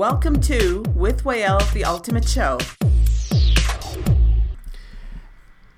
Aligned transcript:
Welcome 0.00 0.40
to 0.48 0.82
With 0.94 1.24
Wael, 1.24 1.60
the 1.74 1.84
Ultimate 1.84 2.26
Show. 2.26 2.56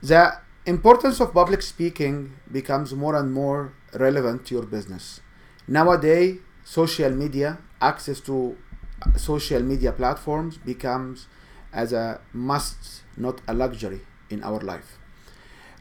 The 0.00 0.34
importance 0.64 1.18
of 1.18 1.34
public 1.34 1.61
speaking 1.61 2.35
becomes 2.53 2.95
more 2.95 3.16
and 3.16 3.32
more 3.32 3.72
relevant 3.95 4.46
to 4.46 4.54
your 4.54 4.62
business. 4.62 5.21
Nowadays, 5.66 6.38
social 6.62 7.11
media, 7.11 7.58
access 7.80 8.21
to 8.21 8.57
social 9.16 9.61
media 9.61 9.90
platforms 9.90 10.57
becomes 10.57 11.27
as 11.73 11.93
a 11.93 12.20
must, 12.32 13.02
not 13.16 13.41
a 13.48 13.52
luxury 13.52 14.02
in 14.30 14.45
our 14.45 14.61
life. 14.61 14.98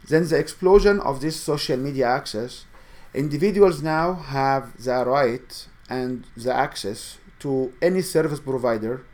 Then 0.09 0.27
the 0.27 0.39
explosion 0.39 0.99
of 0.99 1.21
this 1.21 1.39
social 1.39 1.77
media 1.77 2.07
access, 2.07 2.65
individuals 3.13 3.83
now 3.83 4.15
have 4.15 4.83
the 4.83 5.05
right 5.05 5.67
and 5.87 6.25
the 6.35 6.51
access 6.51 7.19
to 7.41 7.73
any 7.81 8.01
service 8.01 8.39
provider, 8.39 9.05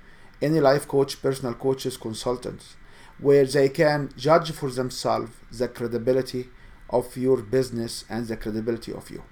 any 0.41 0.59
life 0.59 0.87
coach, 0.87 1.21
personal 1.21 1.53
coaches, 1.53 1.97
consultants, 1.97 2.75
where 3.19 3.45
they 3.45 3.69
can 3.69 4.09
judge 4.15 4.51
for 4.51 4.69
themselves 4.69 5.31
the 5.51 5.67
credibility 5.67 6.47
of 6.89 7.17
your 7.17 7.37
business 7.37 8.05
and 8.09 8.27
the 8.27 8.37
credibility 8.37 8.93
of 8.93 9.09
you. 9.09 9.23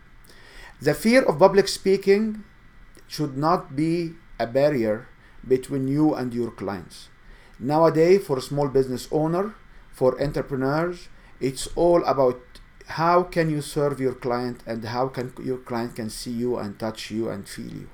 The 0.82 0.94
fear 0.94 1.24
of 1.24 1.40
public 1.40 1.68
speaking 1.68 2.44
should 3.08 3.38
not 3.38 3.76
be 3.76 4.14
a 4.40 4.48
barrier 4.48 5.08
between 5.48 5.88
you 5.88 6.14
and 6.16 6.34
your 6.34 6.52
clients. 6.52 7.10
Nowadays, 7.60 8.26
for 8.26 8.38
a 8.38 8.42
small 8.42 8.68
business 8.68 9.08
owner, 9.12 9.56
for 9.92 10.22
entrepreneurs, 10.22 11.08
it's 11.40 11.68
all 11.76 12.04
about 12.04 12.42
how 12.88 13.24
can 13.24 13.50
you 13.50 13.62
serve 13.62 14.00
your 14.00 14.14
client 14.14 14.62
and 14.66 14.84
how 14.86 15.08
can 15.08 15.34
your 15.44 15.58
client 15.58 15.96
can 15.96 16.10
see 16.10 16.32
you 16.32 16.58
and 16.58 16.78
touch 16.78 17.12
you 17.12 17.30
and 17.30 17.48
feel 17.48 17.72
you. 17.72 17.90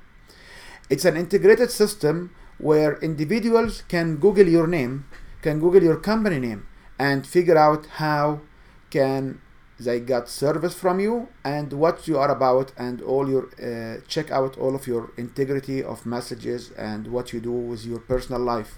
It's 0.92 1.06
an 1.06 1.16
integrated 1.16 1.72
system 1.72 2.36
where 2.58 2.98
individuals 2.98 3.84
can 3.88 4.18
Google 4.18 4.50
your 4.50 4.68
name, 4.68 5.06
can 5.42 5.62
Google 5.62 5.82
your 5.82 5.96
company 5.96 6.38
name, 6.38 6.68
and 7.00 7.26
figure 7.26 7.58
out 7.58 7.86
how 8.02 8.42
can 8.90 9.40
they 9.80 10.02
got 10.02 10.28
service 10.28 10.76
from 10.76 11.00
you 11.00 11.30
and 11.46 11.72
what 11.72 12.10
you 12.10 12.18
are 12.18 12.30
about 12.30 12.74
and 12.78 13.02
all 13.02 13.30
your 13.30 13.46
uh, 13.58 14.02
check 14.06 14.32
out 14.32 14.58
all 14.58 14.76
of 14.76 14.86
your 14.86 15.14
integrity 15.16 15.82
of 15.82 16.06
messages 16.06 16.72
and 16.72 17.08
what 17.08 17.32
you 17.32 17.40
do 17.40 17.54
with 17.54 17.86
your 17.86 18.00
personal 18.00 18.42
life. 18.42 18.76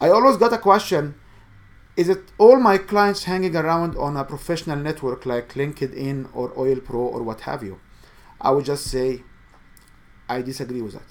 I 0.00 0.10
always 0.10 0.36
got 0.36 0.52
a 0.52 0.58
question 0.58 1.16
is 1.96 2.08
it 2.08 2.30
all 2.38 2.60
my 2.60 2.78
clients 2.78 3.24
hanging 3.24 3.56
around 3.56 3.96
on 3.96 4.16
a 4.16 4.24
professional 4.24 4.78
network 4.78 5.26
like 5.26 5.54
linkedin 5.54 6.28
or 6.32 6.52
oil 6.56 6.78
pro 6.78 7.00
or 7.00 7.24
what 7.24 7.40
have 7.40 7.64
you? 7.64 7.80
I 8.40 8.52
would 8.52 8.66
just 8.66 8.84
say 8.84 9.24
i 10.28 10.42
disagree 10.42 10.82
with 10.82 10.94
that 10.94 11.10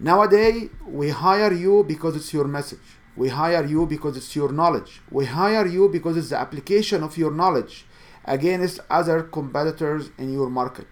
nowadays 0.00 0.70
we 0.86 1.10
hire 1.10 1.52
you 1.52 1.84
because 1.84 2.16
it's 2.16 2.32
your 2.32 2.46
message 2.46 2.86
we 3.16 3.28
hire 3.28 3.64
you 3.64 3.86
because 3.86 4.16
it's 4.16 4.34
your 4.34 4.50
knowledge 4.52 5.00
we 5.10 5.24
hire 5.24 5.66
you 5.66 5.88
because 5.88 6.16
it's 6.16 6.30
the 6.30 6.38
application 6.38 7.02
of 7.02 7.16
your 7.16 7.30
knowledge 7.30 7.86
against 8.24 8.80
other 8.90 9.22
competitors 9.22 10.10
in 10.18 10.32
your 10.32 10.50
market. 10.50 10.86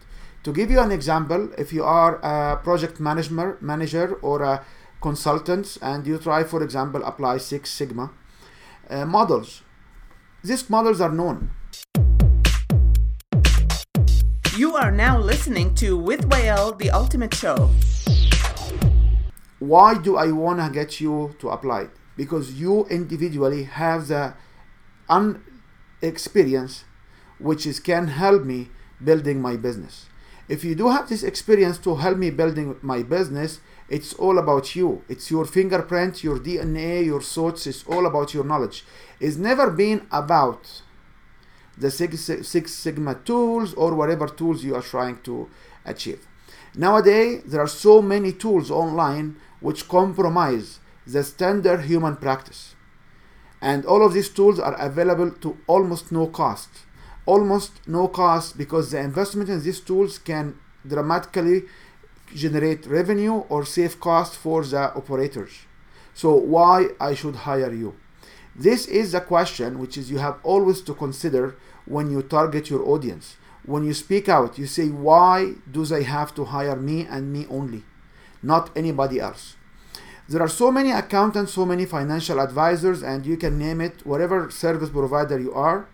To 0.45 0.53
give 0.53 0.71
you 0.71 0.81
an 0.81 0.91
example, 0.91 1.51
if 1.57 1.73
you 1.73 1.85
are 1.85 2.17
a 2.23 2.57
project 2.57 3.01
manager, 3.01 3.57
manager 3.61 4.15
or 4.23 4.43
a 4.43 4.65
consultant 5.01 5.79
and 5.81 6.07
you 6.07 6.19
try, 6.19 6.45
for 6.45 6.63
example, 6.63 7.03
apply 7.05 7.39
Six 7.39 7.71
Sigma 7.71 8.11
uh, 8.91 9.07
models, 9.07 9.63
these 10.43 10.69
models 10.69 11.01
are 11.01 11.13
known. 11.13 11.51
You 14.55 14.77
are 14.77 14.91
now 14.91 15.19
listening 15.19 15.75
to 15.77 15.97
With 15.97 16.29
Wael, 16.29 16.77
the 16.77 16.91
Ultimate 16.91 17.33
Show. 17.35 17.71
Why 19.61 19.97
do 19.97 20.19
I 20.19 20.31
want 20.31 20.61
to 20.61 20.69
get 20.69 21.01
you 21.01 21.35
to 21.39 21.49
apply? 21.49 21.89
Because 22.19 22.53
you 22.53 22.85
individually 22.91 23.63
have 23.63 24.09
the 24.09 24.35
unexperience 25.09 26.85
which 27.39 27.67
is 27.67 27.81
can 27.81 28.09
help 28.09 28.45
me 28.45 28.69
building 29.03 29.41
my 29.41 29.57
business. 29.57 30.11
If 30.51 30.65
you 30.65 30.75
do 30.75 30.89
have 30.89 31.09
this 31.09 31.23
experience 31.23 31.79
to 31.79 31.95
help 31.95 32.19
me 32.19 32.29
building 32.29 32.77
my 32.83 33.03
business, 33.03 33.61
it's 33.89 34.13
all 34.13 34.37
about 34.37 34.77
you. 34.77 35.03
It's 35.09 35.31
your 35.31 35.47
fingerprint, 35.47 36.23
your 36.23 36.39
DNA, 36.39 37.07
your 37.07 37.23
thoughts. 37.23 37.67
It's 37.67 37.85
all 37.85 38.05
about 38.05 38.35
your 38.35 38.45
knowledge. 38.45 38.85
It's 39.19 39.37
never 39.37 39.71
been 39.71 40.07
about 40.11 40.83
the 41.77 41.91
Six, 41.91 42.31
Six 42.43 42.73
Sigma 42.73 43.15
tools 43.25 43.75
or 43.75 43.95
whatever 43.95 44.27
tools 44.27 44.65
you 44.65 44.75
are 44.75 44.83
trying 44.83 45.21
to 45.23 45.49
achieve. 45.85 46.27
Nowadays, 46.75 47.43
there 47.47 47.61
are 47.61 47.69
so 47.69 48.01
many 48.01 48.33
tools 48.33 48.71
online 48.71 49.37
which 49.61 49.89
compromise 49.89 50.81
the 51.07 51.23
standard 51.23 51.83
human 51.83 52.17
practice. 52.17 52.75
And 53.61 53.85
all 53.85 54.05
of 54.05 54.13
these 54.13 54.29
tools 54.29 54.59
are 54.59 54.75
available 54.75 55.31
to 55.31 55.57
almost 55.67 56.11
no 56.11 56.27
cost 56.27 56.69
almost 57.27 57.87
no 57.87 58.09
cost 58.09 58.59
because 58.59 58.91
the 58.91 58.99
investment 58.99 59.49
in 59.49 59.63
these 59.63 59.81
tools 59.81 60.19
can 60.19 60.59
dramatically 60.87 61.63
generate 62.35 62.87
revenue 62.87 63.35
or 63.49 63.65
save 63.65 64.01
cost 64.01 64.35
for 64.37 64.65
the 64.65 64.93
operators. 64.95 65.53
So 66.15 66.35
why 66.35 66.89
I 67.01 67.15
should 67.15 67.37
hire 67.37 67.73
you? 67.73 67.95
This 68.55 68.87
is 68.87 69.13
the 69.13 69.21
question 69.21 69.79
which 69.79 69.97
is 69.97 70.11
you 70.11 70.19
have 70.19 70.39
always 70.43 70.83
to 70.83 70.95
consider 70.95 71.57
when 71.87 72.11
you 72.11 72.23
target 72.23 72.71
your 72.71 72.87
audience. 72.87 73.37
When 73.65 73.85
you 73.85 73.95
speak 73.95 74.29
out, 74.29 74.59
you 74.59 74.67
say, 74.67 74.89
why 74.89 75.55
do 75.71 75.85
they 75.85 76.03
have 76.03 76.35
to 76.35 76.45
hire 76.45 76.77
me 76.77 77.07
and 77.07 77.33
me 77.33 77.47
only, 77.49 77.85
not 78.43 78.71
anybody 78.77 79.21
else? 79.21 79.57
There 80.29 80.43
are 80.43 80.49
so 80.49 80.71
many 80.71 80.91
accountants, 80.91 81.53
so 81.53 81.65
many 81.65 81.87
financial 81.87 82.41
advisors, 82.41 83.03
and 83.03 83.25
you 83.25 83.37
can 83.37 83.59
name 83.59 83.81
it, 83.81 84.05
whatever 84.05 84.51
service 84.51 84.91
provider 84.91 85.39
you 85.39 85.53
are 85.55 85.87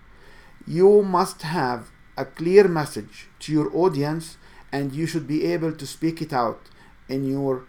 you 0.69 1.02
must 1.02 1.40
have 1.42 1.90
a 2.19 2.26
clear 2.26 2.69
message 2.69 3.28
to 3.38 3.50
your 3.52 3.75
audience 3.75 4.36
and 4.70 4.92
you 4.92 5.06
should 5.06 5.26
be 5.26 5.46
able 5.46 5.72
to 5.72 5.86
speak 5.86 6.20
it 6.20 6.30
out 6.30 6.60
in 7.08 7.26
your 7.26 7.64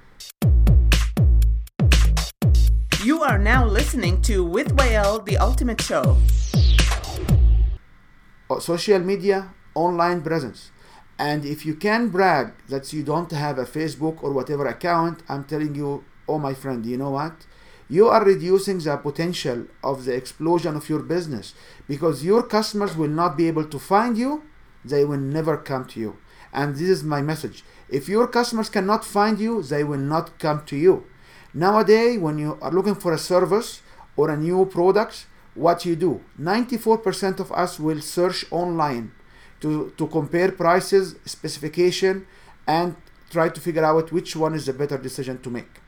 You 3.04 3.24
are 3.24 3.38
now 3.38 3.66
listening 3.66 4.22
to 4.24 4.44
With 4.44 4.76
Wael, 4.76 5.24
the 5.24 5.38
Ultimate 5.38 5.82
Show. 5.82 6.18
Uh, 8.50 8.60
social 8.60 9.00
media, 9.00 9.54
online 9.74 10.22
presence. 10.22 10.72
And 11.18 11.46
if 11.46 11.66
you 11.66 11.76
can 11.76 12.10
brag 12.10 12.54
that 12.68 12.92
you 12.92 13.04
don't 13.04 13.32
have 13.32 13.58
a 13.58 13.66
Facebook 13.66 14.22
or 14.22 14.34
whatever 14.34 14.68
account, 14.68 15.24
I'm 15.30 15.46
telling 15.46 15.76
you, 15.76 16.04
oh 16.28 16.40
my 16.40 16.54
friend, 16.54 16.86
you 16.86 16.98
know 16.98 17.12
what? 17.12 17.46
you 17.90 18.08
are 18.08 18.24
reducing 18.24 18.78
the 18.78 18.96
potential 18.98 19.66
of 19.84 20.06
the 20.06 20.14
explosion 20.14 20.76
of 20.76 20.88
your 20.90 21.00
business 21.00 21.56
because 21.88 22.24
your 22.24 22.44
customers 22.44 22.96
will 22.96 23.10
not 23.10 23.36
be 23.36 23.48
able 23.48 23.66
to 23.66 23.80
find 23.80 24.16
you 24.16 24.44
they 24.86 25.04
will 25.04 25.18
never 25.18 25.58
come 25.58 25.84
to 25.86 26.00
you 26.00 26.16
and 26.54 26.76
this 26.76 26.88
is 26.88 27.04
my 27.04 27.22
message 27.22 27.64
if 27.90 28.08
your 28.08 28.28
customers 28.28 28.70
cannot 28.70 29.04
find 29.04 29.40
you 29.40 29.64
they 29.64 29.84
will 29.84 29.98
not 29.98 30.38
come 30.38 30.64
to 30.66 30.76
you 30.78 31.04
nowadays 31.54 32.20
when 32.20 32.38
you 32.38 32.58
are 32.62 32.72
looking 32.72 32.96
for 32.96 33.14
a 33.14 33.18
service 33.18 33.82
or 34.16 34.30
a 34.30 34.38
new 34.38 34.66
product 34.66 35.26
what 35.56 35.86
you 35.86 35.96
do 35.96 36.22
94% 36.40 37.40
of 37.40 37.52
us 37.52 37.80
will 37.80 38.02
search 38.02 38.46
online 38.52 39.12
to, 39.60 39.92
to 39.98 40.08
compare 40.08 40.52
prices 40.52 41.16
specification 41.26 42.26
and 42.68 42.96
try 43.30 43.50
to 43.50 43.60
figure 43.60 43.84
out 43.84 44.12
which 44.12 44.36
one 44.36 44.54
is 44.54 44.66
the 44.68 44.74
better 44.74 44.98
decision 44.98 45.42
to 45.42 45.50
make 45.50 45.82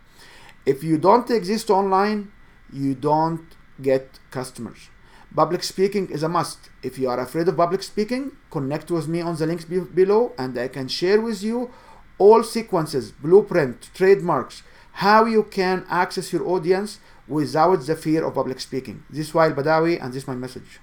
if 0.65 0.83
you 0.83 0.97
don't 0.97 1.29
exist 1.31 1.69
online, 1.69 2.31
you 2.71 2.93
don't 2.93 3.45
get 3.81 4.19
customers. 4.29 4.89
Public 5.35 5.63
speaking 5.63 6.09
is 6.09 6.23
a 6.23 6.29
must. 6.29 6.69
If 6.83 6.99
you 6.99 7.09
are 7.09 7.19
afraid 7.19 7.47
of 7.47 7.57
public 7.57 7.83
speaking, 7.83 8.33
connect 8.51 8.91
with 8.91 9.07
me 9.07 9.21
on 9.21 9.35
the 9.37 9.47
links 9.47 9.65
be- 9.65 9.79
below 9.79 10.33
and 10.37 10.57
I 10.57 10.67
can 10.67 10.87
share 10.87 11.21
with 11.21 11.41
you 11.41 11.71
all 12.17 12.43
sequences, 12.43 13.11
blueprint, 13.11 13.89
trademarks, 13.93 14.61
how 14.93 15.25
you 15.25 15.43
can 15.43 15.85
access 15.89 16.33
your 16.33 16.47
audience 16.47 16.99
without 17.27 17.85
the 17.85 17.95
fear 17.95 18.25
of 18.25 18.33
public 18.33 18.59
speaking. 18.59 19.03
This 19.09 19.27
is 19.29 19.33
Wael 19.33 19.53
Badawi 19.55 20.01
and 20.01 20.13
this 20.13 20.23
is 20.23 20.27
my 20.27 20.35
message. 20.35 20.79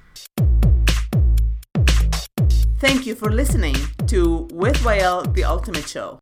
Thank 2.80 3.06
you 3.06 3.14
for 3.14 3.30
listening 3.30 3.74
to 4.06 4.48
With 4.52 4.78
Wael, 4.84 5.34
the 5.34 5.44
Ultimate 5.44 5.88
Show. 5.88 6.16